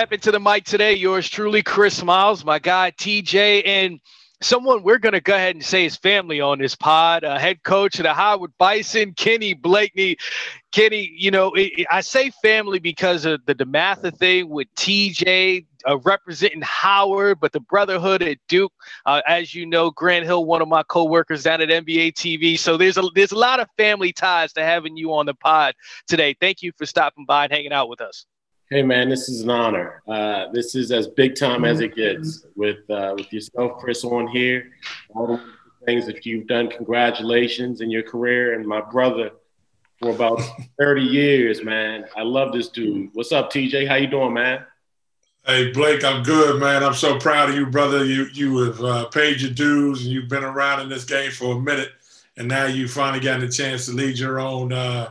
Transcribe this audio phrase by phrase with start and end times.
[0.00, 0.94] step into the mic today.
[0.94, 4.00] Yours truly, Chris Miles, my guy TJ, and
[4.40, 7.62] someone we're going to go ahead and say his family on this pod, uh, head
[7.64, 10.16] coach of the Howard Bison, Kenny Blakeney.
[10.72, 15.66] Kenny, you know, it, it, I say family because of the DeMatha thing with TJ
[15.86, 18.72] uh, representing Howard, but the brotherhood at Duke,
[19.04, 22.58] uh, as you know, Grant Hill, one of my co-workers down at NBA TV.
[22.58, 25.74] So there's a there's a lot of family ties to having you on the pod
[26.08, 26.34] today.
[26.40, 28.24] Thank you for stopping by and hanging out with us.
[28.72, 30.00] Hey man, this is an honor.
[30.06, 34.28] Uh, this is as big time as it gets with uh, with yourself, Chris, on
[34.28, 34.70] here.
[35.08, 35.42] All the
[35.84, 36.70] things that you've done.
[36.70, 39.32] Congratulations in your career, and my brother
[39.98, 40.40] for about
[40.78, 42.04] 30 years, man.
[42.16, 43.10] I love this dude.
[43.12, 43.88] What's up, TJ?
[43.88, 44.64] How you doing, man?
[45.44, 46.84] Hey Blake, I'm good, man.
[46.84, 48.04] I'm so proud of you, brother.
[48.04, 51.56] You you have uh, paid your dues, and you've been around in this game for
[51.56, 51.90] a minute,
[52.36, 55.10] and now you finally gotten a chance to lead your own uh,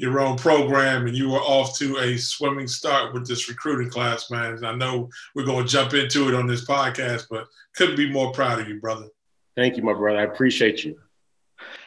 [0.00, 4.30] your own program and you were off to a swimming start with this recruiting class,
[4.30, 4.54] man.
[4.54, 8.10] And I know we're going to jump into it on this podcast, but couldn't be
[8.10, 9.08] more proud of you, brother.
[9.56, 10.18] Thank you, my brother.
[10.18, 10.98] I appreciate you.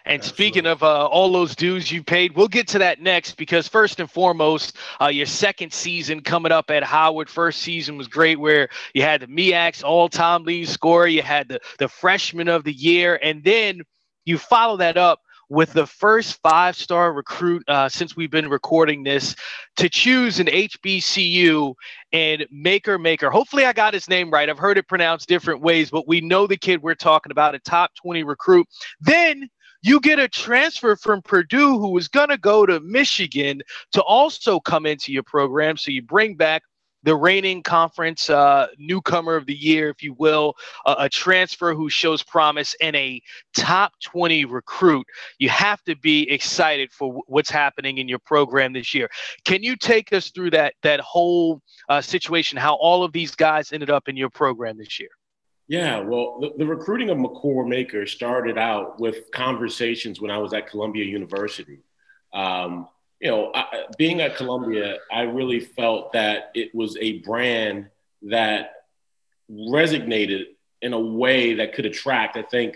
[0.05, 0.45] And Absolutely.
[0.45, 3.99] speaking of uh, all those dues you paid, we'll get to that next because first
[3.99, 7.29] and foremost, uh, your second season coming up at Howard.
[7.29, 11.59] First season was great, where you had the MEAC's all-time lead scorer, you had the
[11.79, 13.81] the freshman of the year, and then
[14.25, 19.03] you follow that up with the first five star recruit uh, since we've been recording
[19.03, 19.35] this
[19.77, 21.73] to choose an HBCU
[22.11, 23.29] and Makur Maker.
[23.29, 24.49] Hopefully, I got his name right.
[24.49, 27.59] I've heard it pronounced different ways, but we know the kid we're talking about, a
[27.59, 28.67] top 20 recruit.
[29.01, 29.49] Then
[29.83, 34.59] you get a transfer from Purdue who was going to go to Michigan to also
[34.59, 35.75] come into your program.
[35.75, 36.63] So you bring back
[37.03, 42.23] the reigning conference uh, newcomer of the year, if you will, a transfer who shows
[42.23, 43.21] promise, and a
[43.55, 45.05] top 20 recruit.
[45.37, 49.09] You have to be excited for w- what's happening in your program this year.
[49.45, 52.57] Can you take us through that that whole uh, situation?
[52.57, 55.09] How all of these guys ended up in your program this year?
[55.67, 60.53] Yeah, well, the, the recruiting of Makur Maker started out with conversations when I was
[60.53, 61.79] at Columbia University.
[62.33, 62.87] Um,
[63.23, 67.87] you know, I, being at Columbia, I really felt that it was a brand
[68.23, 68.71] that
[69.49, 70.43] resonated
[70.81, 72.75] in a way that could attract, I think,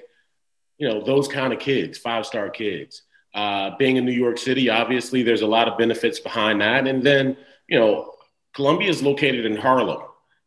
[0.78, 3.02] you know, those kind of kids, five star kids.
[3.35, 6.88] Uh, being in New York City, obviously, there's a lot of benefits behind that.
[6.88, 7.35] And then,
[7.68, 8.14] you know,
[8.56, 10.02] Columbia is located in Harlem,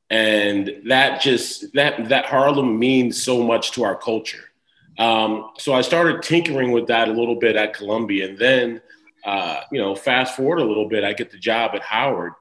[0.08, 4.44] and that just that that Harlem means so much to our culture.
[4.98, 8.80] Um, so I started tinkering with that a little bit at Columbia, and then
[9.24, 12.32] uh, you know, fast forward a little bit, I get the job at Howard.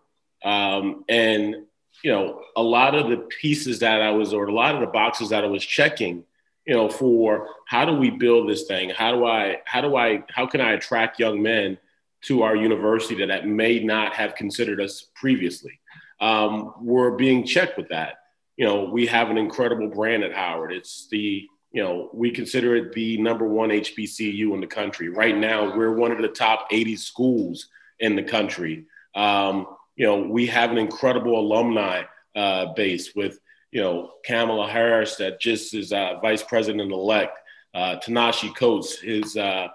[0.43, 1.65] Um, and,
[2.03, 4.87] you know, a lot of the pieces that I was, or a lot of the
[4.87, 6.23] boxes that I was checking,
[6.65, 8.89] you know, for how do we build this thing?
[8.89, 11.77] How do I, how do I, how can I attract young men
[12.21, 15.79] to our university that, may not have considered us previously?
[16.21, 18.15] Um, we're being checked with that.
[18.55, 20.71] You know, we have an incredible brand at Howard.
[20.73, 25.09] It's the you know, we consider it the number one HBCU in the country.
[25.09, 27.67] Right now, we're one of the top 80 schools
[27.99, 28.85] in the country.
[29.15, 32.03] Um, you know, we have an incredible alumni
[32.35, 33.39] uh, base with,
[33.71, 37.37] you know, Kamala Harris that just is uh, vice president elect.
[37.73, 39.67] Uh, Ta-Nehisi Coates, his uh,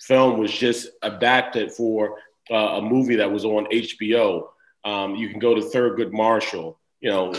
[0.00, 2.18] film was just adapted for
[2.50, 4.48] uh, a movie that was on HBO.
[4.84, 6.78] Um, you can go to Thurgood Marshall.
[7.00, 7.34] You know,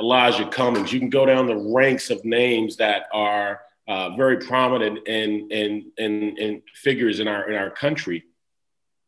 [0.00, 0.92] Elijah Cummings.
[0.92, 5.90] You can go down the ranks of names that are uh, very prominent and and
[5.98, 8.24] and figures in our in our country.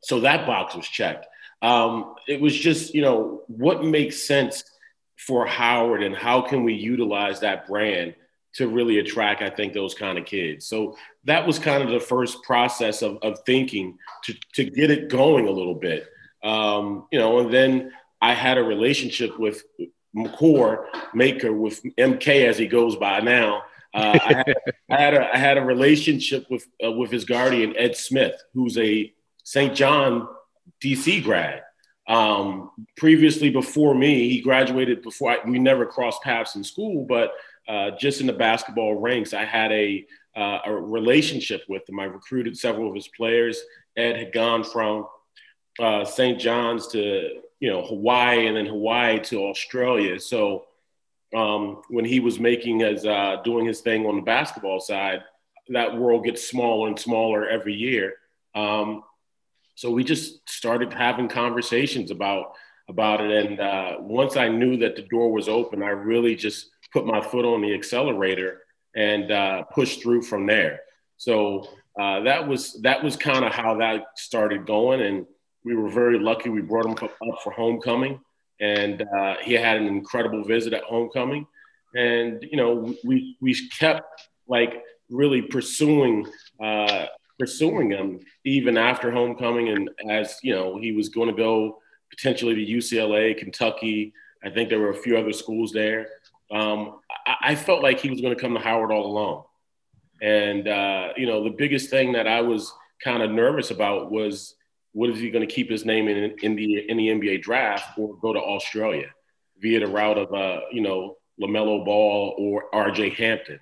[0.03, 1.27] So that box was checked.
[1.63, 4.65] Um, it was just you know what makes sense
[5.19, 8.15] for Howard and how can we utilize that brand
[8.55, 10.67] to really attract I think those kind of kids.
[10.67, 15.11] So that was kind of the first process of, of thinking to to get it
[15.11, 16.07] going a little bit.
[16.43, 19.63] Um, you know, and then I had a relationship with
[20.17, 23.63] Makur Maker with MK as he goes by now.
[23.93, 24.55] Uh, I, had,
[24.91, 28.79] I, had, a, I had a relationship with uh, with his guardian Ed Smith, who's
[28.79, 29.13] a
[29.43, 29.75] St.
[29.75, 30.29] John
[30.83, 31.63] DC grad.
[32.07, 37.33] Um, previously, before me, he graduated before I, we never crossed paths in school, but
[37.69, 40.07] uh, just in the basketball ranks, I had a
[40.37, 41.99] uh, a relationship with him.
[41.99, 43.61] I recruited several of his players.
[43.97, 45.07] Ed had gone from
[45.81, 46.41] uh, St.
[46.41, 50.19] John's to you know Hawaii and then Hawaii to Australia.
[50.19, 50.67] So
[51.35, 55.23] um, when he was making his uh, doing his thing on the basketball side,
[55.69, 58.15] that world gets smaller and smaller every year.
[58.55, 59.05] Um,
[59.77, 62.55] so we just started having conversations about
[62.89, 66.71] about it, and uh, once I knew that the door was open, I really just
[66.93, 68.63] put my foot on the accelerator
[68.97, 70.81] and uh, pushed through from there.
[71.17, 71.69] So
[71.99, 75.27] uh, that was that was kind of how that started going, and
[75.65, 76.49] we were very lucky.
[76.49, 78.21] We brought him up for homecoming,
[78.61, 81.47] and uh, he had an incredible visit at homecoming.
[81.95, 86.27] And you know, we we kept like really pursuing
[86.63, 87.07] uh,
[87.39, 91.79] pursuing him even after homecoming, and as you know, he was going to go
[92.11, 94.13] potentially to UCLA, Kentucky.
[94.45, 96.09] I think there were a few other schools there.
[96.51, 99.45] Um, I, I, felt like he was going to come to Howard all along.
[100.21, 102.73] And, uh, you know, the biggest thing that I was
[103.03, 104.57] kind of nervous about was
[104.93, 107.99] what is he going to keep his name in, in the in the NBA draft
[107.99, 109.07] or go to Australia
[109.59, 113.11] via the route of uh, you know LaMelo Ball or R.J.
[113.11, 113.61] Hampton.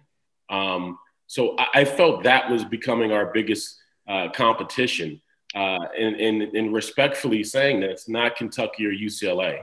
[0.51, 3.77] Um, so I, I, felt that was becoming our biggest
[4.09, 5.21] uh, competition,
[5.55, 9.61] uh, and, and, and respectfully saying that it's not Kentucky or UCLA.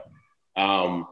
[0.56, 1.08] Um,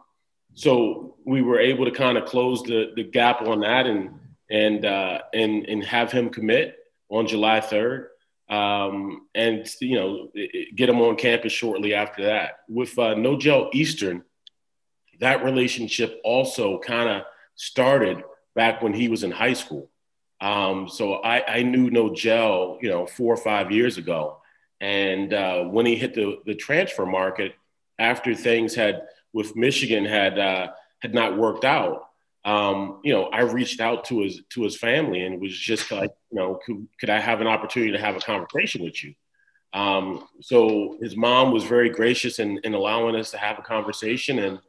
[0.55, 4.11] so we were able to kind of close the, the gap on that and
[4.51, 6.77] and uh, and and have him commit
[7.11, 8.07] on July 3rd
[8.55, 10.29] um, and you know
[10.75, 12.61] get him on campus shortly after that.
[12.69, 14.23] With uh, Nojel Eastern,
[15.21, 17.23] that relationship also kind of
[17.57, 18.23] started
[18.55, 19.91] back when he was in high school.
[20.41, 24.39] Um, so I, I knew Nojel, you know, four or five years ago,
[24.81, 27.55] and uh, when he hit the the transfer market
[27.99, 29.03] after things had
[29.33, 30.69] with Michigan had uh,
[31.01, 32.09] had not worked out
[32.45, 36.11] um, you know, I reached out to his to his family and was just like,
[36.31, 39.15] you know, could, could I have an opportunity to have a conversation with you?
[39.73, 44.39] Um, so his mom was very gracious in, in allowing us to have a conversation.
[44.39, 44.61] And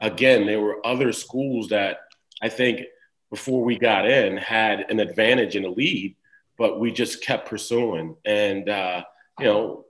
[0.00, 1.98] again, there were other schools that
[2.40, 2.82] I think
[3.30, 6.16] before we got in had an advantage in a lead,
[6.56, 8.16] but we just kept pursuing.
[8.24, 9.04] And uh,
[9.40, 9.84] you know,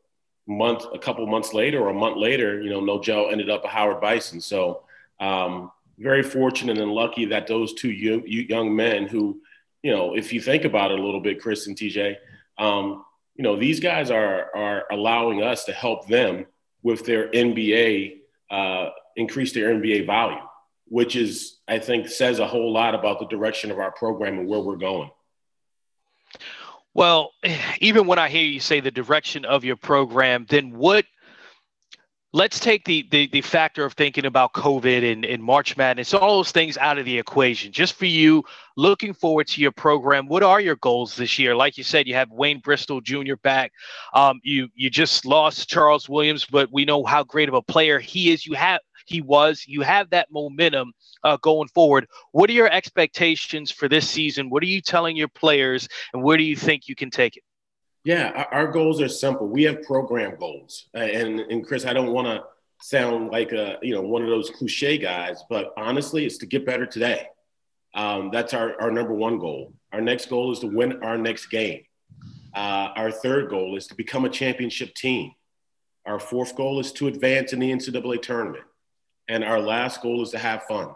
[0.47, 3.71] month a couple months later or a month later, you know, Nojel ended up at
[3.71, 4.41] Howard Bison.
[4.41, 4.83] So
[5.21, 9.41] um, very fortunate and lucky that those two young, men who,
[9.83, 12.17] you know, if you think about it a little bit, Chris and TJ,
[12.59, 13.05] um,
[13.37, 16.47] you know, these guys are are allowing us to help them
[16.83, 18.19] with their NBA,
[18.51, 20.43] uh, increase their NBA value,
[20.87, 24.49] which is, I think, says a whole lot about the direction of our program and
[24.49, 25.11] where we're going.
[26.95, 27.33] Well,
[27.81, 31.05] even when I hear you say the direction of your program, then what
[32.35, 36.39] let's take the, the the factor of thinking about COVID and, and March Madness, all
[36.39, 37.73] those things out of the equation.
[37.73, 38.43] Just for you,
[38.77, 40.27] looking forward to your program.
[40.27, 41.55] What are your goals this year?
[41.55, 43.37] Like you said, you have Wayne Bristol Jr.
[43.43, 43.73] back.
[44.13, 48.01] Um, you you just lost Charles Williams, but we know how great of a player
[48.01, 48.45] he is.
[48.45, 49.65] You have he was.
[49.67, 50.93] You have that momentum
[51.23, 52.09] uh, going forward.
[52.33, 54.51] What are your expectations for this season?
[54.51, 57.45] What are you telling your players, and where do you think you can take it?
[58.05, 59.49] Yeah, our goals are simple.
[59.49, 62.45] We have program goals, and and Chris, I don't want to
[62.83, 66.67] sound like a you know one of those cliche guys, but honestly, it's to get
[66.67, 67.29] better today.
[67.95, 69.73] Um, that's our our number one goal.
[69.91, 71.85] Our next goal is to win our next game.
[72.55, 75.33] Uh, our third goal is to become a championship team.
[76.05, 78.65] Our fourth goal is to advance in the NCAA tournament,
[79.29, 80.91] and our last goal is to have fun.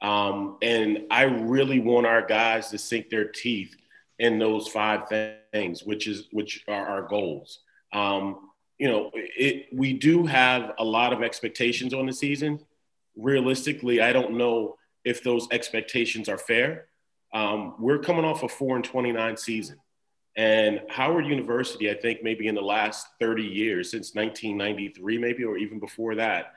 [0.00, 3.76] Um, and I really want our guys to sink their teeth
[4.20, 5.08] in those five
[5.52, 7.60] things, which is which are our goals.
[7.92, 12.60] Um, you know, it, we do have a lot of expectations on the season.
[13.16, 16.86] Realistically, I don't know if those expectations are fair.
[17.32, 19.78] Um, we're coming off a four and 29 season.
[20.36, 25.56] And Howard University, I think maybe in the last 30 years, since 1993, maybe, or
[25.56, 26.52] even before that,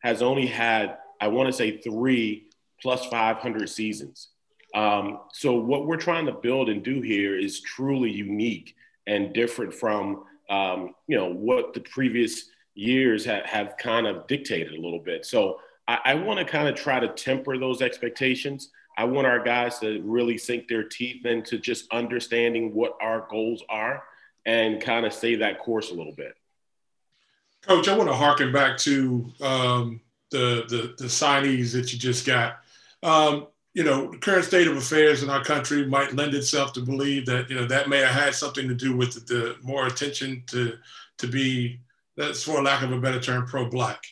[0.00, 2.48] has only had, I want to say, three
[2.82, 4.28] plus 500 seasons.
[4.76, 9.72] Um, so what we're trying to build and do here is truly unique and different
[9.72, 15.00] from um, you know what the previous years have, have kind of dictated a little
[15.00, 15.24] bit.
[15.24, 18.70] So I, I want to kind of try to temper those expectations.
[18.98, 23.62] I want our guys to really sink their teeth into just understanding what our goals
[23.70, 24.04] are
[24.44, 26.34] and kind of stay that course a little bit.
[27.62, 32.26] Coach, I want to harken back to um, the, the, the signees that you just
[32.26, 32.60] got.
[33.02, 36.80] Um, you know, the current state of affairs in our country might lend itself to
[36.80, 39.86] believe that, you know, that may have had something to do with the, the more
[39.86, 40.78] attention to,
[41.18, 41.78] to be,
[42.16, 44.02] that's for lack of a better term, pro-black.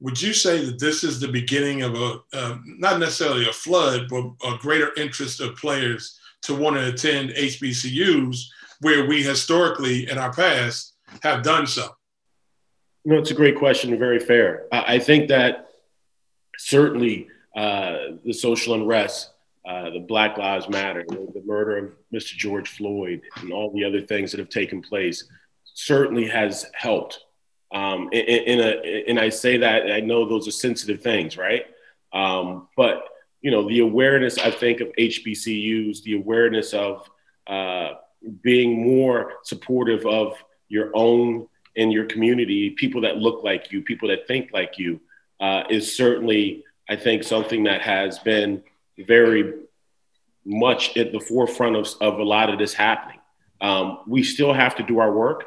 [0.00, 4.08] Would you say that this is the beginning of a, uh, not necessarily a flood,
[4.08, 8.38] but a greater interest of players to want to attend HBCUs
[8.80, 11.94] where we historically in our past have done so?
[13.04, 13.98] No, it's a great question.
[13.98, 14.64] Very fair.
[14.72, 15.72] I think that
[16.56, 19.30] certainly– uh, the social unrest,
[19.66, 22.36] uh, the Black Lives Matter, the murder of Mr.
[22.36, 25.24] George Floyd, and all the other things that have taken place
[25.64, 27.20] certainly has helped.
[27.72, 31.66] Um, in, in a, and I say that I know those are sensitive things, right?
[32.12, 33.04] Um, but
[33.40, 37.08] you know, the awareness I think of HBCUs, the awareness of
[37.46, 37.92] uh,
[38.42, 44.08] being more supportive of your own in your community, people that look like you, people
[44.08, 45.00] that think like you,
[45.40, 48.62] uh, is certainly, I think, something that has been
[48.98, 49.54] very
[50.44, 53.20] much at the forefront of, of a lot of this happening.
[53.60, 55.44] Um, we still have to do our work.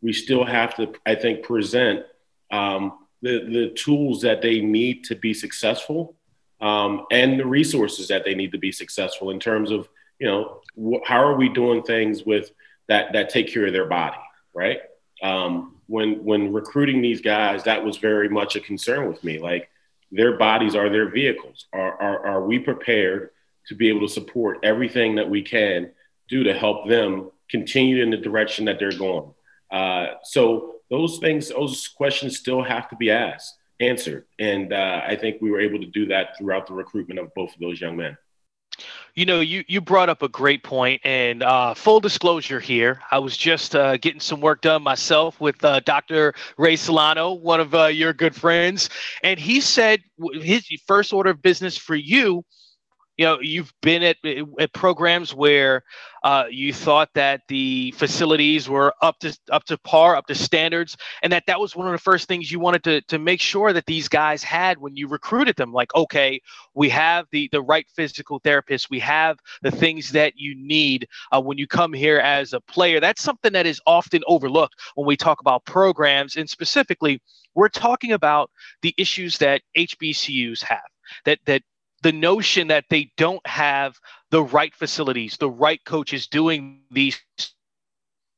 [0.00, 2.06] We still have to, I think, present
[2.50, 6.16] um, the, the tools that they need to be successful
[6.60, 9.88] um, and the resources that they need to be successful in terms of,
[10.18, 12.52] you know, wh- how are we doing things with
[12.88, 14.16] that, that take care of their body,
[14.54, 14.78] right?
[15.22, 19.38] Um, when, when recruiting these guys, that was very much a concern with me.
[19.38, 19.68] Like
[20.16, 21.66] their bodies are their vehicles.
[21.72, 23.30] Are, are, are we prepared
[23.68, 25.90] to be able to support everything that we can
[26.28, 29.32] do to help them continue in the direction that they're going.
[29.70, 34.26] Uh, so those things, those questions still have to be asked, answered.
[34.38, 37.52] And uh, I think we were able to do that throughout the recruitment of both
[37.54, 38.16] of those young men.
[39.16, 43.18] You know, you, you brought up a great point, and uh, full disclosure here, I
[43.18, 46.34] was just uh, getting some work done myself with uh, Dr.
[46.58, 48.90] Ray Solano, one of uh, your good friends,
[49.22, 50.02] and he said
[50.34, 52.44] his first order of business for you
[53.16, 54.16] you know you've been at,
[54.58, 55.82] at programs where
[56.24, 60.96] uh, you thought that the facilities were up to up to par up to standards
[61.22, 63.72] and that that was one of the first things you wanted to, to make sure
[63.72, 66.40] that these guys had when you recruited them like okay
[66.74, 71.40] we have the the right physical therapist we have the things that you need uh,
[71.40, 73.00] when you come here as a player.
[73.00, 77.20] That's something that is often overlooked when we talk about programs and specifically
[77.54, 78.50] we're talking about
[78.82, 80.80] the issues that hbcus have
[81.24, 81.62] that that
[82.02, 83.96] the notion that they don't have
[84.30, 87.18] the right facilities, the right coaches doing these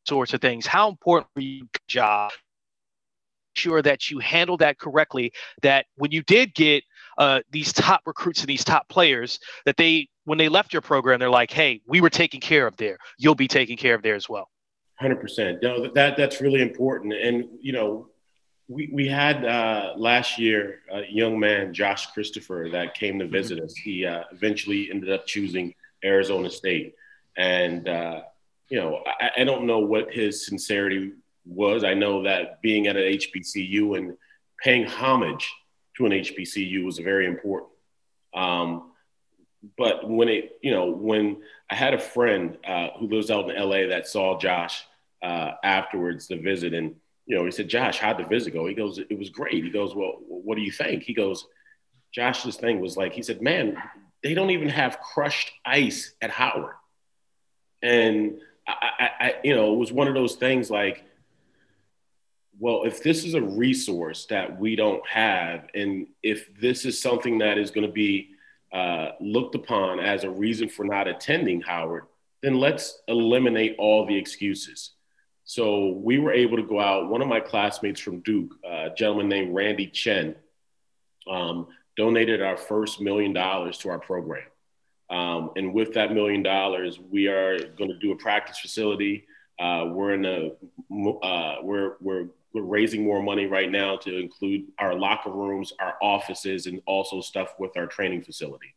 [0.06, 0.66] sorts of things.
[0.66, 2.32] How important for you job?
[3.54, 6.84] Sure that you handle that correctly that when you did get
[7.18, 11.18] uh, these top recruits and these top players that they when they left your program
[11.18, 12.98] they're like hey we were taking care of there.
[13.18, 14.48] You'll be taking care of there as well.
[15.02, 17.12] 100% no that that's really important.
[17.12, 18.07] And you know
[18.68, 23.32] we, we had uh, last year a young man, Josh Christopher, that came to mm-hmm.
[23.32, 23.74] visit us.
[23.74, 26.94] He uh, eventually ended up choosing Arizona State.
[27.36, 28.22] And, uh,
[28.68, 31.12] you know, I, I, don't know what his sincerity
[31.46, 31.82] was.
[31.82, 34.16] I know that being at an HBCU and
[34.62, 35.50] paying homage
[35.96, 37.70] to an HBCU was very important.
[38.34, 38.90] Um,
[39.78, 43.56] but when it, you know, when I had a friend uh, who lives out in
[43.56, 44.84] LA that saw Josh
[45.22, 46.96] uh, afterwards to visit and–
[47.28, 48.66] you know, he said, Josh, how'd the visit go?
[48.66, 49.62] He goes, it was great.
[49.62, 51.02] He goes, well, what do you think?
[51.02, 51.46] He goes,
[52.10, 53.76] Josh's thing was like, he said, man,
[54.22, 56.74] they don't even have crushed ice at Howard.
[57.82, 61.04] And I, I, you know, it was one of those things like,
[62.58, 67.38] well, if this is a resource that we don't have, and if this is something
[67.38, 68.30] that is going to be
[68.72, 72.04] uh, looked upon as a reason for not attending Howard,
[72.42, 74.92] then let's eliminate all the excuses.
[75.48, 77.08] So we were able to go out.
[77.08, 80.36] One of my classmates from Duke, a gentleman named Randy Chen,
[81.26, 84.44] um, donated our first million dollars to our program.
[85.08, 89.24] Um, and with that million dollars, we are going to do a practice facility.
[89.58, 90.50] Uh, we're in a
[91.24, 95.94] uh, we're we're we're raising more money right now to include our locker rooms, our
[96.02, 98.74] offices, and also stuff with our training facility.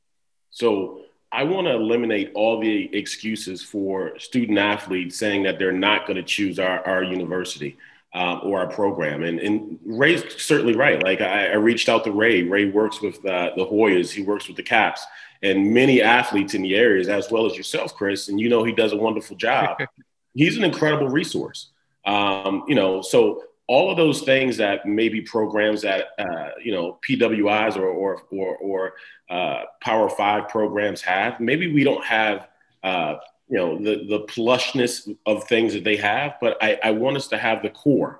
[0.51, 1.01] So
[1.31, 6.17] I want to eliminate all the excuses for student athletes saying that they're not going
[6.17, 7.77] to choose our, our university
[8.13, 9.23] um, or our program.
[9.23, 11.01] And, and Ray's certainly right.
[11.01, 12.43] Like I, I reached out to Ray.
[12.43, 14.11] Ray works with uh, the Hoyas.
[14.11, 15.05] He works with the Caps
[15.41, 18.27] and many athletes in the areas, as well as yourself, Chris.
[18.27, 19.77] And you know he does a wonderful job.
[20.33, 21.71] He's an incredible resource.
[22.05, 26.99] Um, you know, so all of those things that maybe programs that uh, you know
[27.07, 28.93] PWIs or or or, or
[29.29, 32.49] uh, Power Five programs have, maybe we don't have
[32.83, 33.15] uh,
[33.47, 37.29] you know the the plushness of things that they have, but I, I want us
[37.29, 38.19] to have the core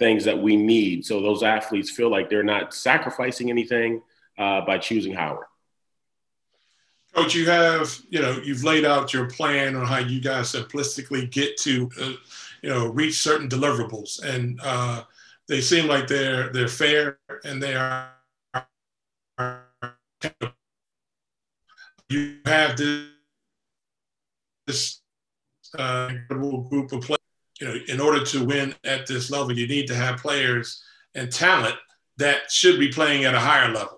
[0.00, 4.02] things that we need, so those athletes feel like they're not sacrificing anything
[4.36, 5.46] uh, by choosing Howard.
[7.14, 11.30] Coach, you have, you know, you've laid out your plan on how you guys simplistically
[11.30, 12.12] get to, uh,
[12.62, 15.02] you know, reach certain deliverables, and uh,
[15.48, 18.12] they seem like they're they're fair and they are.
[22.10, 23.06] You have this,
[24.66, 25.00] this
[25.78, 27.18] uh, group of players.
[27.60, 30.82] You know, in order to win at this level, you need to have players
[31.14, 31.74] and talent
[32.18, 33.97] that should be playing at a higher level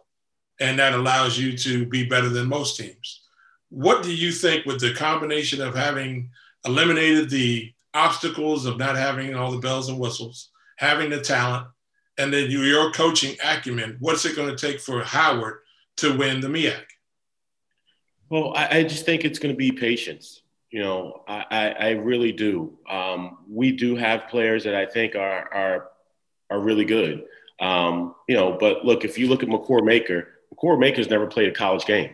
[0.60, 3.22] and that allows you to be better than most teams.
[3.70, 6.30] What do you think with the combination of having
[6.66, 11.66] eliminated the obstacles of not having all the bells and whistles, having the talent,
[12.18, 15.60] and then your coaching acumen, what's it going to take for Howard
[15.96, 16.82] to win the MEAC?
[18.28, 20.42] Well, I, just think it's going to be patience.
[20.70, 22.78] You know, I, I, really do.
[22.88, 25.88] Um, we do have players that I think are are
[26.48, 27.24] are really good.
[27.58, 30.28] Um, you know, but look, if you look at Makur Maker,
[30.62, 32.10] Makur Maker's never played a college game.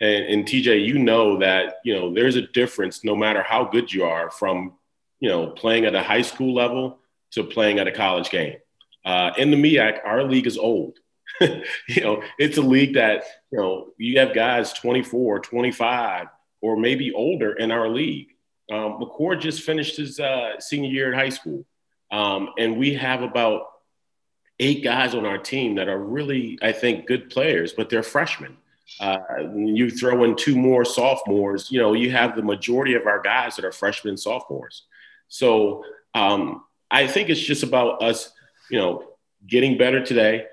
[0.00, 3.92] And, and TJ, you know that, you know, there's a difference no matter how good
[3.92, 4.74] you are from,
[5.20, 6.98] you know, playing at a high school level
[7.32, 8.56] to playing at a college game.
[9.04, 10.98] Uh, in the MEAC, our league is old.
[11.40, 16.26] you know, it's a league that, you know, you have guys 24, 25,
[16.60, 18.28] or maybe older in our league.
[18.70, 21.64] Um, Makur just finished his uh, senior year at high school.
[22.10, 23.66] Um, and we have about
[24.60, 28.56] eight guys on our team that are really, I think, good players, but they're freshmen.
[29.00, 29.18] Uh,
[29.54, 33.56] you throw in two more sophomores, you know, you have the majority of our guys
[33.56, 34.82] that are freshmen and sophomores.
[35.28, 38.32] So um, I think it's just about us,
[38.70, 39.04] you know,
[39.46, 40.46] getting better today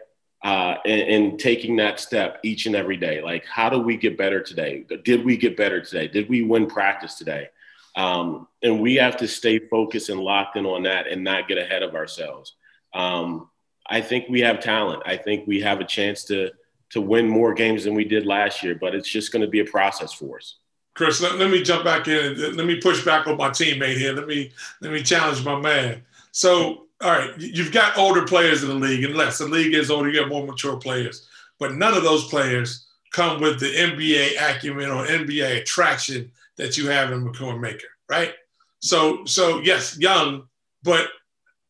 [0.43, 3.21] uh, and, and, taking that step each and every day.
[3.21, 4.85] Like, how do we get better today?
[5.03, 6.07] Did we get better today?
[6.07, 7.49] Did we win practice today?
[7.97, 11.57] Um, and we have to stay focused and locked in on that and not get
[11.57, 12.55] ahead of ourselves.
[12.93, 13.48] Um,
[13.89, 15.03] I think we have talent.
[15.05, 16.51] I think we have a chance to
[16.91, 19.59] to win more games than we did last year, but it's just going to be
[19.59, 20.55] a process for us.
[20.95, 22.55] Chris, let, let me jump back in.
[22.55, 24.13] Let me push back on my teammate here.
[24.13, 26.03] Let me let me challenge my man.
[26.31, 29.91] So, all right, you've got older players in the league, and less the league is
[29.91, 31.27] older, you have more mature players,
[31.59, 36.89] but none of those players come with the NBA acumen or NBA attraction that you
[36.89, 38.33] have in Makur Maker, right?
[38.79, 40.47] So, so yes, young,
[40.83, 41.07] but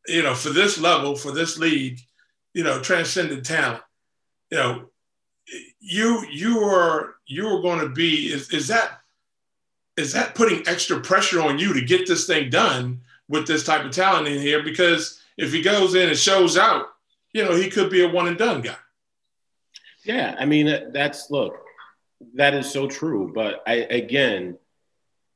[0.07, 1.99] you know, for this level, for this league,
[2.53, 3.83] you know, transcendent talent,
[4.51, 4.89] you know,
[5.79, 9.01] you you are you are going to be is is that
[9.97, 13.85] is that putting extra pressure on you to get this thing done with this type
[13.85, 14.63] of talent in here?
[14.63, 16.87] Because if he goes in and shows out,
[17.33, 18.75] you know, he could be a one and done guy.
[20.03, 21.59] Yeah, I mean that's look,
[22.35, 23.31] that is so true.
[23.33, 24.57] But I again,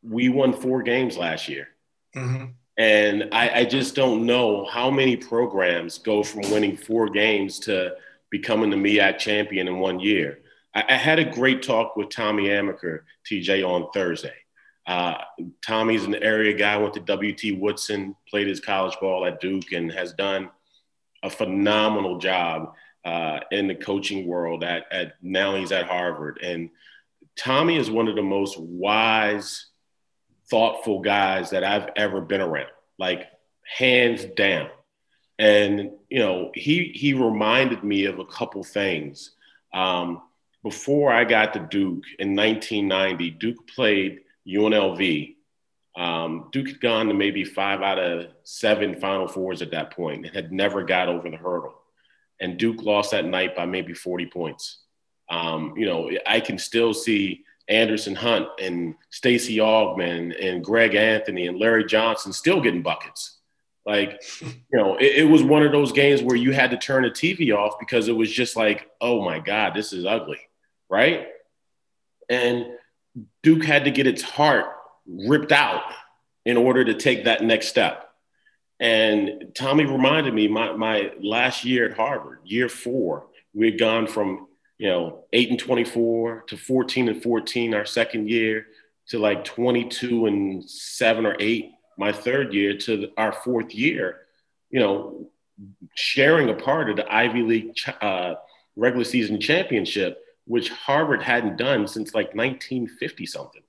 [0.02, 1.70] we won four games last year.
[2.16, 2.46] Mm-hmm.
[2.78, 7.94] And I, I, just don't know how many programs go from winning four games to
[8.32, 10.40] becoming the MEAC champion in one year.
[10.74, 14.34] I, I had a great talk with Tommy Amaker, TJ, on Thursday.
[14.88, 15.16] Uh,
[15.66, 19.92] Tommy's an area guy, went to WT Woodson, played his college ball at Duke, and
[19.92, 20.50] has done
[21.22, 22.74] a phenomenal job
[23.06, 24.64] uh, in the coaching world.
[24.64, 26.70] At, at now he's at Harvard, and
[27.36, 29.68] Tommy is one of the most wise
[30.50, 33.28] thoughtful guys that I've ever been around, like
[33.78, 34.70] hands down.
[35.40, 39.32] And you know, he he reminded me of a couple things.
[39.74, 40.22] Um,
[40.64, 45.36] before I got to Duke in 1990, Duke played UNLV.
[45.96, 50.26] Um, Duke had gone to maybe five out of seven Final Fours at that point
[50.26, 51.76] and had never got over the hurdle.
[52.40, 54.80] And Duke lost that night by maybe 40 points.
[55.30, 61.48] Um, you know, I can still see Anderson Hunt and Stacy Augmon and Greg Anthony
[61.48, 63.38] and Larry Johnson still getting buckets.
[63.86, 67.04] Like, you know, it, it, was one of those games where you had to turn
[67.04, 70.40] the TV off because it was just like, oh my God, this is ugly,
[70.90, 71.28] right?
[72.30, 72.66] And
[73.42, 74.66] Duke had to get its heart
[75.06, 75.84] ripped out
[76.46, 78.10] in order to take that next step.
[78.80, 84.08] And Tommy reminded me my, my last year at Harvard, year four, we had gone
[84.08, 84.48] from
[84.84, 88.68] you know, eight and 24 to 14 and 14 our second year
[89.08, 94.24] to like 22 and seven or eight my third year to our fourth year,
[94.70, 95.30] you know,
[95.96, 98.34] sharing a part of the Ivy League uh,
[98.76, 103.64] regular season championship, which Harvard hadn't done since like 1950 something.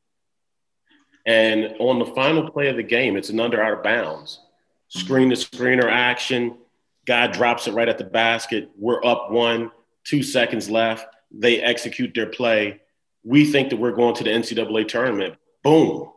[1.27, 4.41] And on the final play of the game, it's an under out of bounds,
[4.89, 6.59] screen to screener action.
[7.07, 8.69] Guy drops it right at the basket.
[8.77, 9.71] We're up one
[10.05, 11.07] two seconds left.
[11.31, 12.81] They execute their play.
[13.25, 15.37] We think that we're going to the NCAA tournament.
[15.63, 16.11] Boom.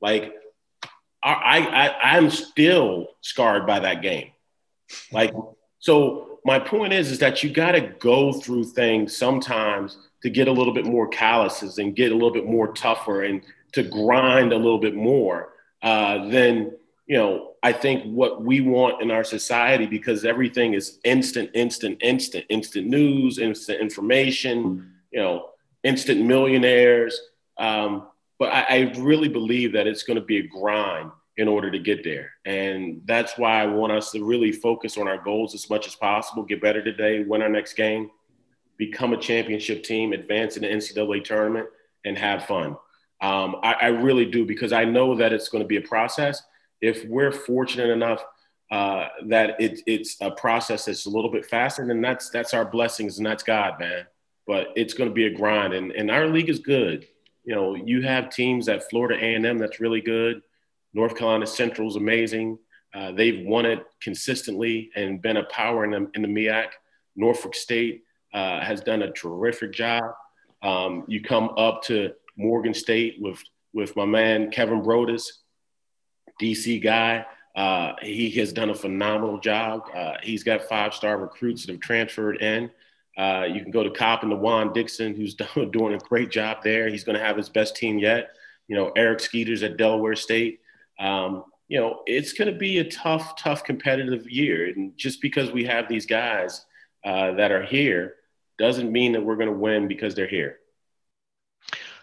[0.00, 0.34] Like,
[1.24, 4.32] I, I, I'm still scarred by that game.
[5.12, 5.32] Like,
[5.78, 10.48] so my point is, is that you got to go through things sometimes to get
[10.48, 13.42] a little bit more calluses and get a little bit more tougher and
[13.72, 16.72] to grind a little bit more uh, than
[17.12, 21.98] you know, I think what we want in our society because everything is instant, instant,
[22.00, 25.50] instant, instant news, instant information, you know,
[25.84, 27.20] instant millionaires.
[27.58, 31.70] Um, but I, I really believe that it's going to be a grind in order
[31.70, 32.30] to get there.
[32.46, 35.94] And that's why I want us to really focus on our goals as much as
[35.94, 38.10] possible, get better today, win our next game,
[38.78, 41.68] become a championship team, advance in the NCAA tournament,
[42.06, 42.68] and have fun.
[43.20, 46.42] Um, I, I really do because I know that it's going to be a process
[46.82, 48.22] if we're fortunate enough
[48.70, 52.64] uh, that it, it's a process that's a little bit faster, then that's that's our
[52.64, 54.06] blessings and that's God, man.
[54.46, 57.06] But it's going to be a grind, and, and our league is good.
[57.44, 60.42] You know, you have teams at Florida A&M that's really good.
[60.94, 62.58] North Carolina Central is amazing.
[62.94, 66.68] Uh, they've won it consistently and been a power in the, in the MEAC.
[67.16, 70.04] Norfolk State uh, has done a terrific job.
[70.62, 73.42] Um, you come up to Morgan State with
[73.74, 75.41] with my man Kevin Broadus,
[76.42, 77.24] DC guy.
[77.54, 79.82] Uh, he has done a phenomenal job.
[79.94, 82.70] Uh, he's got five star recruits that have transferred in.
[83.16, 86.58] Uh, you can go to Coppin to Juan Dixon, who's done, doing a great job
[86.64, 86.88] there.
[86.88, 88.30] He's going to have his best team yet.
[88.68, 90.60] You know, Eric Skeeters at Delaware State.
[90.98, 94.72] Um, you know, it's going to be a tough, tough competitive year.
[94.74, 96.64] And just because we have these guys
[97.04, 98.16] uh, that are here
[98.58, 100.58] doesn't mean that we're going to win because they're here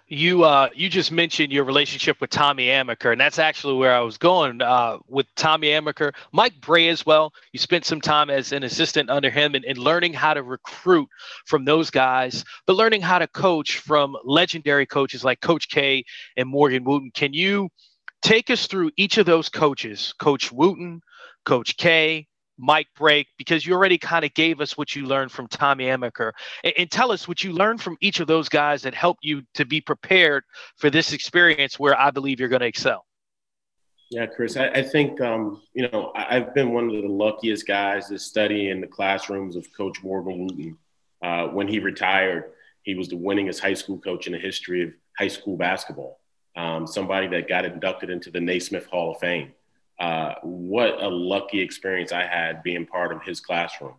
[0.10, 4.00] you uh, you just mentioned your relationship with Tommy Amaker, and that's actually where I
[4.00, 7.32] was going uh, with Tommy Amaker, Mike Brey as well.
[7.54, 11.08] You spent some time as an assistant under him and, and learning how to recruit
[11.46, 16.04] from those guys, but learning how to coach from legendary coaches like Coach K
[16.36, 17.14] and Morgan Wootten.
[17.14, 17.70] Can you
[18.24, 21.02] take us through each of those coaches, Coach Wootten,
[21.46, 22.28] Coach K,
[22.60, 26.34] Mike Brey, because you already kind of gave us what you learned from Tommy Amaker.
[26.64, 29.44] And, and, tell us what you learned from each of those guys that helped you
[29.54, 30.44] to be prepared
[30.76, 33.06] for this experience where I believe you're going to excel.
[34.12, 37.66] Yeah, Chris, I, I think, um, you know, I, have been one of the luckiest
[37.66, 40.78] guys to study in the classrooms of Coach Morgan Wootten.
[41.24, 44.90] Uh, when he retired, he was the winningest high school coach in the history of
[45.18, 46.20] high school basketball,
[46.56, 49.54] um, somebody that got inducted into the Naismith Hall of Fame
[50.00, 53.96] uh, what a lucky experience I had being part of his classroom.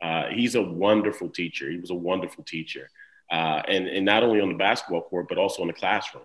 [0.00, 1.70] Uh, he's a wonderful teacher.
[1.70, 2.88] He was a wonderful teacher.
[3.30, 6.24] Uh, and, and not only on the basketball court, but also in the classroom.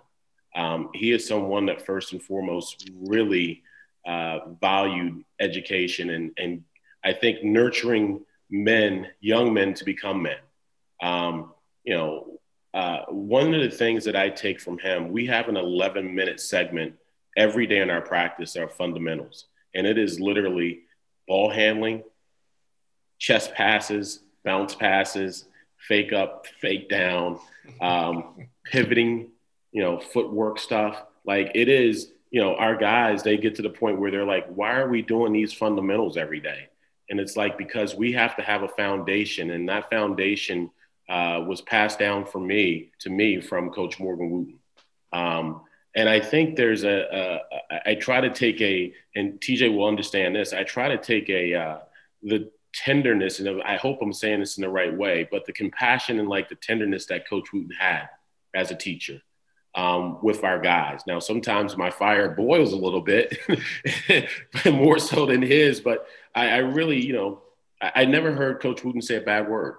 [0.56, 3.64] Um, he is someone that first and foremost really
[4.06, 6.64] uh, valued education and, and
[7.04, 10.40] I think nurturing men, young men to become men.
[11.02, 12.40] Um, you know,
[12.74, 16.40] uh, one of the things that I take from him, we have an 11 minute
[16.40, 16.96] segment
[17.38, 19.46] every day in our practice are fundamentals.
[19.74, 20.82] And it is literally
[21.28, 22.04] ball handling,
[23.20, 25.46] chest passes, bounce passes,
[25.78, 27.40] fake up, fake down,
[27.80, 29.30] um, pivoting,
[29.72, 31.04] you know, footwork stuff.
[31.26, 34.48] Like it is, you know, our guys, they get to the point where they're like,
[34.48, 36.68] why are we doing these fundamentals every day?
[37.10, 39.52] And it's like, because we have to have a foundation.
[39.52, 40.72] And that foundation
[41.08, 44.60] uh, was passed down from me to me from Coach Morgan Wootten.
[45.14, 45.62] Um,
[45.98, 47.42] and I think there's a,
[47.86, 50.54] I try to take a, and TJ will understand this.
[50.54, 51.78] I try to take a, uh,
[52.22, 56.20] the tenderness, and I hope I'm saying this in the right way, but the compassion
[56.20, 58.10] and like the tenderness that Coach Wootten had
[58.54, 59.24] as a teacher
[59.74, 61.02] um, with our guys.
[61.08, 63.36] Now, sometimes my fire boils a little bit,
[64.66, 66.06] more so than his, but
[66.36, 67.42] I, I really, you know,
[67.82, 69.78] I, I, never heard Coach Wootten say a bad word.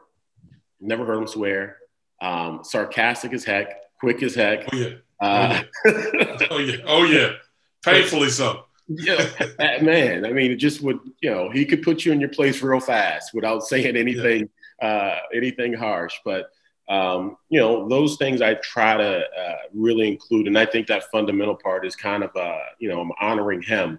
[0.81, 1.77] Never heard him swear.
[2.21, 4.67] Um, sarcastic as heck, quick as heck.
[4.73, 4.89] Oh, yeah.
[5.21, 5.63] Uh,
[6.51, 7.33] oh yeah, oh yeah,
[7.85, 8.65] painfully so.
[8.89, 9.29] yeah,
[9.83, 10.25] man.
[10.25, 12.81] I mean, it just would you know he could put you in your place real
[12.81, 14.49] fast without saying anything
[14.81, 14.89] yeah.
[14.89, 16.15] uh, anything harsh.
[16.25, 16.51] But
[16.89, 21.11] um, you know those things I try to uh, really include, and I think that
[21.11, 23.99] fundamental part is kind of uh, you know I'm honoring him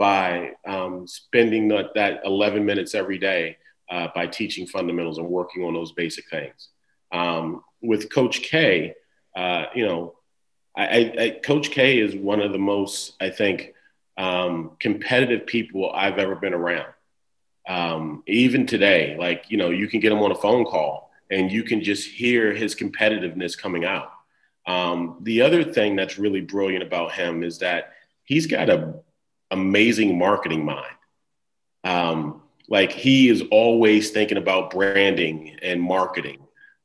[0.00, 3.58] by um, spending that, that 11 minutes every day
[3.90, 6.70] uh, by teaching fundamentals and working on those basic things.
[7.12, 8.94] Um, with Coach K,
[9.36, 10.14] uh, you know
[10.76, 13.74] I, I, Coach K is one of the most, I think,
[14.16, 16.92] um, competitive people I've ever been around.
[17.68, 21.50] Um, even today, like, you know, you can get him on a phone call and
[21.50, 24.12] you can just hear his competitiveness coming out.
[24.66, 27.92] Um, the other thing that's really brilliant about him is that
[28.24, 28.94] he's got a
[29.50, 30.96] amazing marketing mind.
[31.84, 36.38] Um, like he is always thinking about branding and marketing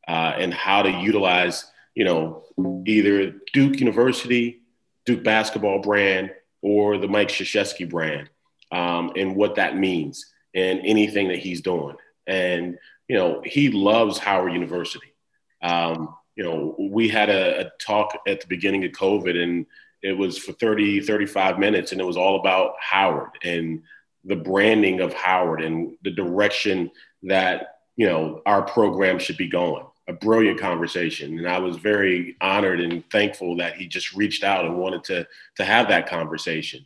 [0.08, 2.44] uh, and how to utilize you know,
[2.86, 4.62] either Duke University,
[5.06, 6.32] Duke basketball brand,
[6.62, 8.30] or the Mike Krzyzewski brand,
[8.72, 11.96] um, and what that means and anything that he's doing.
[12.28, 12.78] And,
[13.08, 15.14] you know, he loves Howard University.
[15.62, 19.66] Um, you know, we had a, a, talk at the beginning of COVID and
[20.02, 23.84] it was for 30, 35 minutes and it was all about Howard and
[24.26, 26.92] the branding of Howard and the direction
[27.24, 31.38] that, you know, our program should be going a brilliant conversation.
[31.38, 35.28] And I was very honored and thankful that he just reached out and wanted to,
[35.56, 36.86] to have that conversation.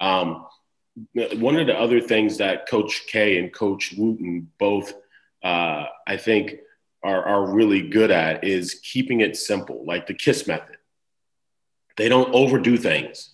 [0.00, 0.46] Um,
[1.14, 4.92] one of the other things that Coach K and Coach Wootten both,
[5.42, 6.56] uh, I think,
[7.02, 10.76] are, are really good at is keeping it simple, like the KISS method.
[11.96, 13.30] They don't overdo things.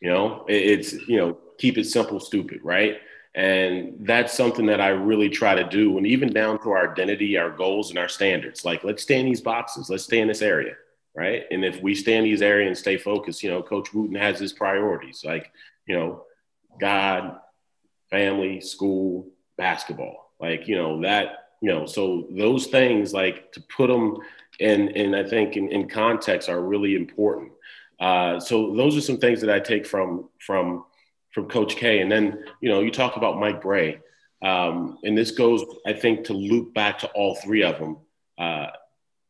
[0.00, 2.96] You know, it's, you know, keep it simple, stupid, right?
[3.34, 5.98] And that's something that I really try to do.
[5.98, 8.64] And even down to our identity, our goals, and our standards.
[8.64, 10.74] Like, let's stay in these boxes, let's stay in this area.
[11.16, 11.44] Right.
[11.50, 14.38] And if we stay in these areas and stay focused, you know, Coach Wootten has
[14.40, 15.52] his priorities like,
[15.86, 16.24] you know,
[16.80, 17.38] God,
[18.10, 20.32] family, school, basketball.
[20.40, 24.18] Like, you know, that you know, so those things like to put them
[24.58, 27.52] in, and I think in, in context are really important.
[27.98, 30.84] Uh, so those are some things that I take from from
[31.34, 32.00] from Coach K.
[32.00, 33.98] And then you know, you talk about Mike Brey.
[34.42, 37.98] um, and this goes, I think, to loop back to all three of them.
[38.38, 38.68] Uh,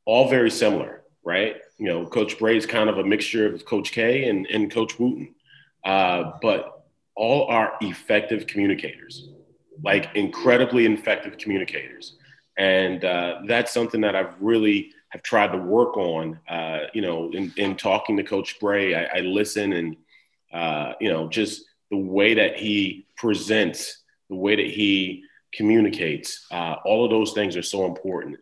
[0.04, 1.56] all very similar, right?
[1.78, 4.98] You know, Coach Brey is kind of a mixture of Coach K and, and Coach
[4.98, 5.34] Wootten,
[5.84, 6.84] uh, but
[7.16, 9.28] all are effective communicators,
[9.82, 12.16] like incredibly effective communicators.
[12.56, 16.38] And uh, that's something that I've really have tried to work on.
[16.48, 19.96] Uh, you know, in, in, talking to Coach Brey, I, I listen and
[20.52, 21.64] uh, you know just
[21.94, 27.56] the way that he presents, the way that he communicates, uh, all of those things
[27.56, 28.36] are so important.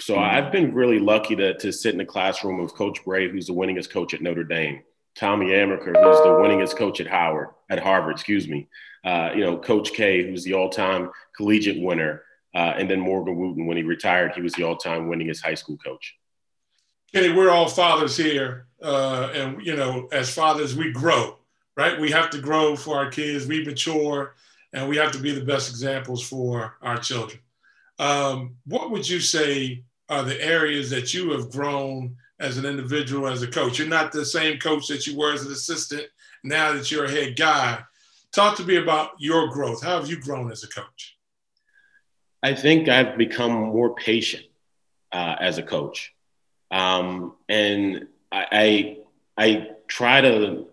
[0.00, 0.24] So mm-hmm.
[0.24, 3.52] I've been really lucky to, to sit in the classroom of Coach Brey, who's the
[3.52, 4.80] winningest coach at Notre Dame,
[5.14, 8.68] Tommy Amaker, who's the winningest coach at Howard, at Harvard, excuse me.
[9.04, 12.22] Uh, you know, Coach K, who's the all-time collegiate winner,
[12.54, 15.76] uh, and then Morgan Wootten, when he retired, he was the all-time winningest high school
[15.76, 16.16] coach.
[17.12, 21.37] Kenny, we're all fathers here, uh, and you know, as fathers, we grow,
[21.78, 22.00] right?
[22.00, 23.46] We have to grow for our kids.
[23.46, 24.34] We mature,
[24.72, 27.38] and we have to be the best examples for our children.
[28.00, 33.28] Um, what would you say are the areas that you have grown as an individual,
[33.28, 33.78] as a coach?
[33.78, 36.02] You're not the same coach that you were as an assistant.
[36.42, 37.78] Now that you're a head guy,
[38.32, 39.82] talk to me about your growth.
[39.82, 41.16] How have you grown as a coach?
[42.42, 44.44] I think I've become more patient
[45.12, 46.12] uh, as a coach,
[46.72, 50.68] um, and I, I I try to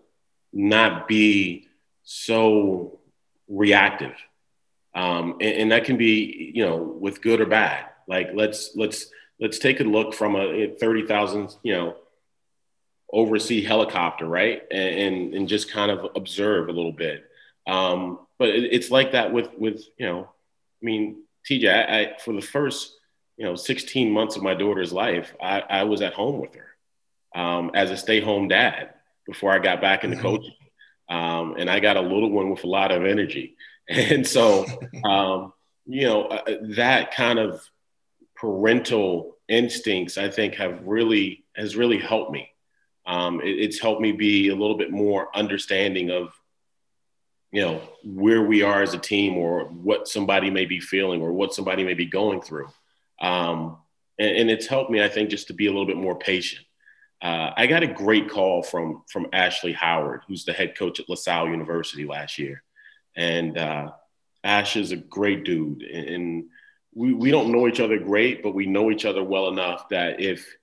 [0.55, 1.67] not be
[2.03, 2.99] so
[3.47, 4.15] reactive,
[4.95, 7.85] um, and, and that can be you know with good or bad.
[8.07, 11.95] Like let's let's let's take a look from a 30,000, you know,
[13.11, 14.63] oversee helicopter, right?
[14.71, 17.25] And, and, and, just kind of observe a little bit.
[17.67, 22.17] Um, but it, it's like that with, with, you know, I mean, TJ, I, I,
[22.17, 22.93] for the first,
[23.37, 27.39] you know, 16 months of my daughter's life, I, I was at home with her
[27.39, 28.94] um, as a stay home dad
[29.25, 30.25] before I got back into mm-hmm.
[30.25, 30.53] coaching.
[31.09, 33.55] Um, and I got a little one with a lot of energy.
[33.87, 34.65] And so,
[35.03, 35.53] um,
[35.85, 37.61] you know, uh, that kind of
[38.35, 42.49] parental instincts, I think, have really has really helped me.
[43.05, 46.33] Um, it, it's helped me be a little bit more understanding of,
[47.51, 51.31] you know, where we are as a team, or what somebody may be feeling, or
[51.31, 52.69] what somebody may be going through.
[53.21, 53.77] Um,
[54.17, 56.65] and, and, it's helped me, I think, just to be a little bit more patient.
[57.21, 61.09] Uh, I got a great call from from Ashley Howard, who's the head coach at
[61.09, 62.63] LaSalle University last year,
[63.15, 63.91] and uh,
[64.43, 66.45] Ash is a great dude, and,
[66.97, 70.21] we, we don't know each other great, but we know each other well enough that
[70.21, 70.55] if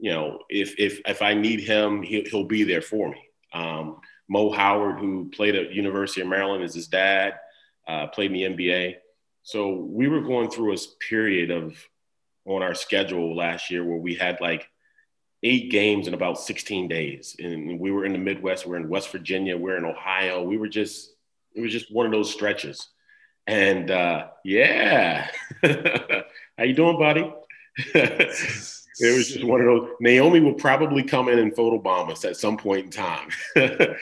[0.00, 3.22] you know if if if I need him, he'll, he'll be there for me.
[3.52, 7.34] Um, Mo Howard, who played at University of Maryland, is his dad.
[7.86, 8.96] Uh, played in the NBA.
[9.42, 11.74] So we were going through a period of
[12.44, 14.68] on our schedule last year where we had like
[15.42, 18.66] eight games in about 16 days, and we were in the Midwest.
[18.66, 19.56] We we're in West Virginia.
[19.56, 20.42] We we're in Ohio.
[20.42, 21.12] We were just
[21.54, 22.88] it was just one of those stretches.
[23.46, 25.30] And uh, yeah,
[25.62, 27.32] how you doing, buddy?
[27.94, 29.88] it was just one of those.
[30.00, 33.30] Naomi will probably come in and photobomb us at some point in time.
[33.56, 33.96] it,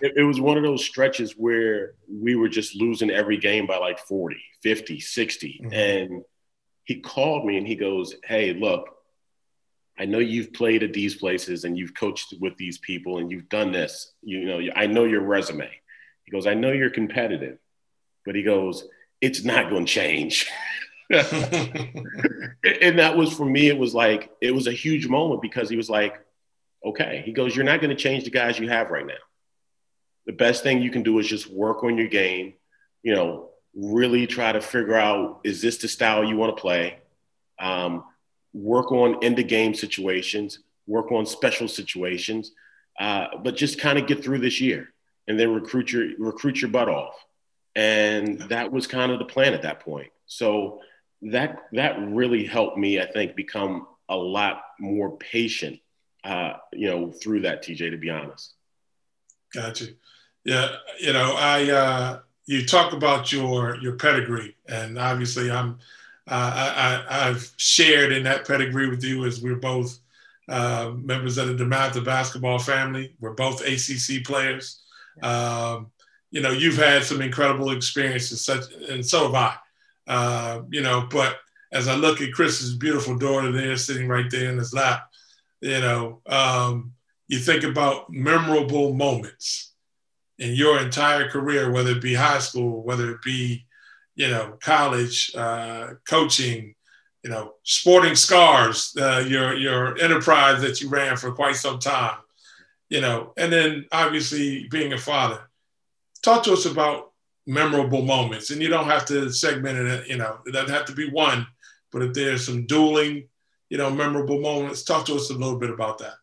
[0.00, 3.98] it, was one of those stretches where we were just losing every game by like
[4.00, 5.60] 40, 50, 60.
[5.62, 5.72] Mm-hmm.
[5.72, 6.24] And
[6.84, 8.97] he called me and he goes, Hey, look,
[9.98, 13.48] I know you've played at these places and you've coached with these people and you've
[13.48, 14.12] done this.
[14.22, 15.70] You know, I know your resume.
[16.24, 17.58] He goes, I know you're competitive
[18.28, 18.86] but he goes,
[19.22, 20.50] it's not going to change.
[21.10, 21.24] and
[22.98, 25.88] that was for me, it was like, it was a huge moment because he was
[25.88, 26.14] like,
[26.84, 27.22] okay.
[27.24, 29.14] He goes, you're not going to change the guys you have right now.
[30.26, 32.52] The best thing you can do is just work on your game,
[33.02, 36.98] you know, really try to figure out is this the style you want to play?
[37.58, 38.04] Um,
[38.52, 42.52] work on end of game situations, work on special situations,
[42.98, 44.88] uh, but just kind of get through this year
[45.26, 47.14] and then recruit your recruit your butt off.
[47.76, 50.10] And that was kind of the plan at that point.
[50.26, 50.80] So
[51.22, 55.78] that that really helped me i think become a lot more patient
[56.24, 58.54] uh, you know through that tj to be honest.
[59.54, 59.86] Gotcha.
[60.44, 60.68] Yeah
[61.00, 65.78] you know i uh, you talk about your your pedigree and obviously i'm
[66.28, 69.98] uh, I, have shared in that pedigree with you as we're both
[70.48, 73.14] uh, members of the DeMatha basketball family.
[73.20, 74.82] We're both ACC players.
[75.22, 75.90] Um,
[76.30, 79.56] you know, you've had some incredible experiences, such and so have I.
[80.06, 81.36] Uh, you know, but
[81.72, 85.10] as I look at Chris's beautiful daughter there, sitting right there in his lap,
[85.60, 86.92] you know, um,
[87.26, 89.72] you think about memorable moments
[90.38, 93.66] in your entire career, whether it be high school, whether it be,
[94.18, 96.74] you know, college, uh, coaching,
[97.22, 102.18] you know, sporting scars, uh, your your enterprise that you ran for quite some time,
[102.88, 105.48] you know, and then obviously being a father.
[106.20, 107.12] Talk to us about
[107.46, 110.08] memorable moments, and you don't have to segment it.
[110.08, 111.46] You know, it doesn't have to be one,
[111.92, 113.28] but if there's some dueling,
[113.70, 116.14] you know, memorable moments, talk to us a little bit about that.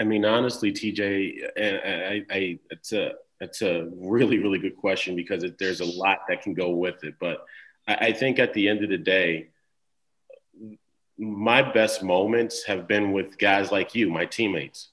[0.00, 5.16] I mean, honestly, TJ, and I, I, it's a it's a really really good question
[5.16, 7.14] because it, there's a lot that can go with it.
[7.18, 7.44] But
[7.86, 9.48] I, I think at the end of the day,
[11.18, 14.88] my best moments have been with guys like you, my teammates.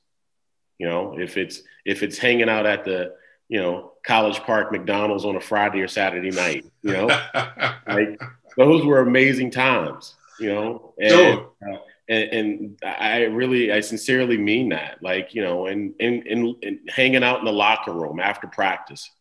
[0.78, 3.16] You know, if it's if it's hanging out at the
[3.50, 7.08] you know College Park McDonald's on a Friday or Saturday night, you know,
[7.88, 8.22] like
[8.58, 10.16] those were amazing times.
[10.40, 11.52] You know, and, sure.
[11.68, 11.78] uh,
[12.10, 14.98] and, and, I really, I sincerely mean that.
[15.02, 19.12] Like, you know, and, and, and, and hanging out in the locker room after practice,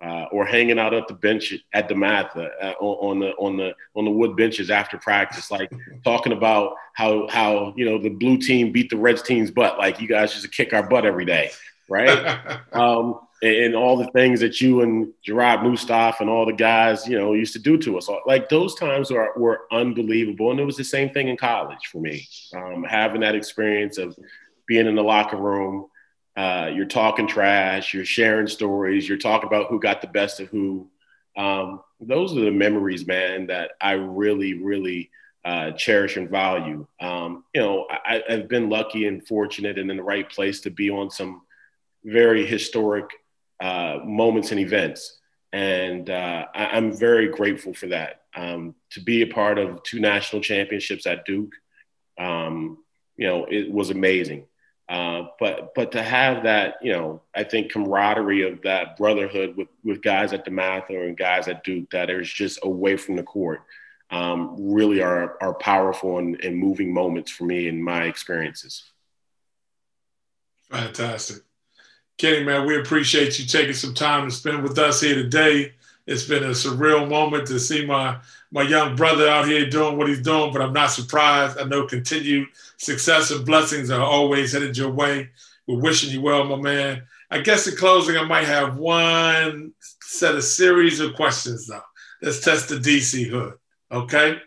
[0.00, 4.04] uh, or hanging out at the bench at DeMatha uh, on, the on the on
[4.04, 5.72] the wood benches after practice, like
[6.04, 10.00] talking about how how you know the blue team beat the red team's butt, like
[10.00, 11.50] you guys just kick our butt every day,
[11.88, 12.58] right?
[12.72, 17.18] um, and, all the things that you and Jerrod Mustaf and all the guys, you
[17.18, 18.08] know, used to do to us.
[18.26, 20.50] Like those times were, were unbelievable.
[20.50, 22.26] And it was the same thing in college for me.
[22.54, 24.16] Um, having that experience of
[24.66, 25.86] being in the locker room,
[26.36, 30.48] uh, you're talking trash, you're sharing stories, you're talking about who got the best of
[30.48, 30.88] who.
[31.36, 35.10] Um, those are the memories, man, that I really, really
[35.44, 36.86] uh, cherish and value.
[37.00, 40.70] Um, you know, I, I've been lucky and fortunate and in the right place to
[40.70, 41.42] be on some
[42.04, 43.10] very historic
[43.60, 45.18] uh, moments and events.
[45.52, 48.22] And uh, I, am very grateful for that.
[48.34, 51.54] Um, to be a part of two national championships at Duke,
[52.18, 52.78] um,
[53.16, 54.46] you know, it was amazing.
[54.88, 59.68] Uh, but but to have that, you know, I think camaraderie of that brotherhood with
[59.82, 63.62] with guys at DeMatha and guys at Duke that is just away from the court,
[64.10, 68.92] um, really are are powerful and, and moving moments for me in my experiences.
[70.70, 71.45] Fantastic.
[72.18, 75.74] Kenny, man, we appreciate you taking some time to spend with us here today.
[76.06, 78.18] It's been a surreal moment to see my
[78.50, 81.58] my young brother out here doing what he's doing, but I'm not surprised.
[81.58, 82.48] I know continued
[82.78, 85.28] success and blessings are always headed your way.
[85.66, 87.02] We're wishing you well, my man.
[87.30, 91.80] I guess in closing, I might have one set of series of questions though.
[92.22, 93.54] Let's test the DC hood.
[93.92, 94.40] Okay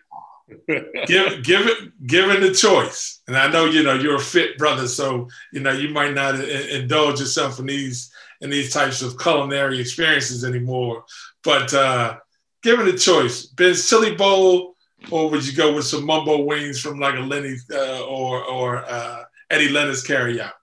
[1.07, 4.87] give give it given the choice, and I know you know you're a fit brother,
[4.87, 9.79] so you know you might not indulge yourself in these in these types of culinary
[9.79, 11.03] experiences anymore.
[11.43, 12.17] But uh,
[12.63, 14.75] given the choice, Ben's Chili Bowl,
[15.11, 18.85] or would you go with some mumbo wings from like a Lenny uh, or or
[18.85, 20.53] uh, Eddie Leonard's carryout?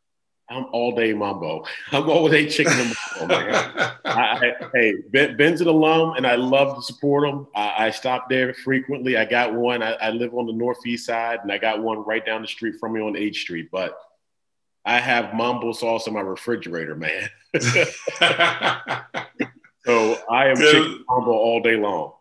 [0.48, 1.64] I'm all day mumbo.
[1.92, 3.34] I'm all day chicken and mumbo.
[3.34, 7.46] I, I, hey, ben, Ben's an alum, and I love to support him.
[7.54, 9.16] I, I stop there frequently.
[9.16, 9.82] I got one.
[9.82, 12.76] I, I, live on the northeast side, and I got one right down the street
[12.78, 13.70] from me on H Street.
[13.72, 13.98] But
[14.84, 17.28] I have mumbo sauce in my refrigerator, man.
[17.60, 17.62] so
[20.30, 20.72] I am Good.
[20.72, 22.12] chicken mumbo all day long.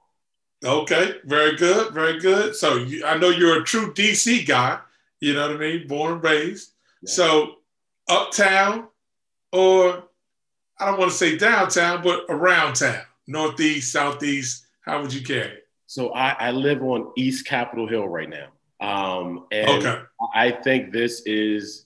[0.64, 2.56] Okay, very good, very good.
[2.56, 4.80] So you, I know you're a true DC guy.
[5.20, 6.72] You know what I mean, born and raised.
[7.04, 7.12] Yeah.
[7.12, 7.56] So
[8.08, 8.88] uptown
[9.52, 10.04] or
[10.80, 14.66] I don't want to say downtown, but around town, northeast, southeast.
[14.82, 15.68] How would you carry it?
[15.88, 18.50] So I, I live on East Capitol Hill right now.
[18.82, 20.02] Um, and okay.
[20.34, 21.86] I think this is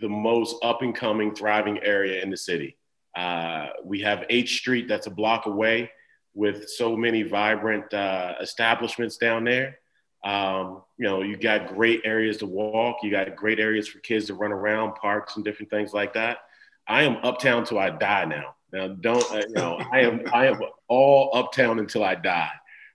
[0.00, 2.76] the most up and coming, thriving area in the city.
[3.16, 5.90] Uh, we have H Street that's a block away
[6.34, 9.78] with so many vibrant uh, establishments down there.
[10.24, 12.98] Um, you know, you got great areas to walk.
[13.02, 16.38] You got great areas for kids to run around, parks and different things like that.
[16.86, 18.54] I am uptown till I die now.
[18.72, 19.80] Now, don't uh, you know?
[19.92, 22.50] I am I am all uptown until I die.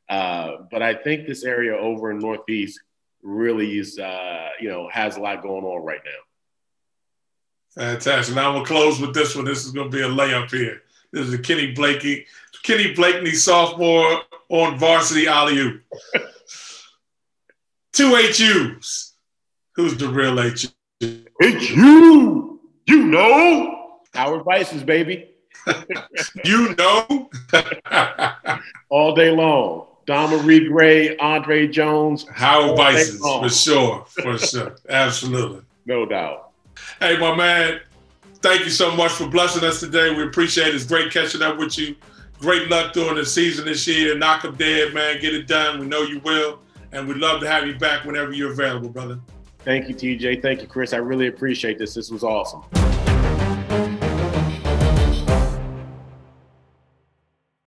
[0.10, 2.80] Uh, but I think this area over in Northeast
[3.22, 7.84] really is, uh, you know, has a lot going on right now.
[7.84, 8.36] Fantastic.
[8.36, 9.46] Now we'll close with this one.
[9.46, 10.82] This is going to be a layup here.
[11.12, 12.26] This is a Kenny Blakey,
[12.64, 15.82] Kenny Blakeney sophomore on varsity alley
[17.98, 19.14] Two HUs.
[19.74, 20.68] Who's the real HU?
[21.42, 22.60] HU.
[22.86, 24.02] You know.
[24.14, 25.32] Howard Vices, baby.
[26.46, 27.32] you know.
[28.90, 29.88] all day long.
[30.06, 32.28] Damarie Gray, Andre Jones.
[32.32, 34.06] Howard Vices, for sure.
[34.10, 34.76] For sure.
[34.90, 35.64] Absolutely.
[35.88, 36.52] No doubt.
[37.00, 37.80] Hey, my man,
[38.44, 40.14] thank you so much for blessing us today.
[40.14, 40.76] We appreciate it.
[40.76, 41.96] It's great catching up with you.
[42.38, 44.16] Great luck during the season this year.
[44.16, 45.20] Knock them dead, man.
[45.20, 45.80] Get it done.
[45.80, 46.60] We know you will
[46.92, 49.20] and we'd love to have you back whenever you're available, brother.
[49.60, 50.42] Thank you, TJ.
[50.42, 50.94] Thank you, Chris.
[50.94, 51.94] I really appreciate this.
[51.94, 52.64] This was awesome.